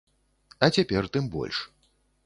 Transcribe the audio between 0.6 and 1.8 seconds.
А цяпер тым больш.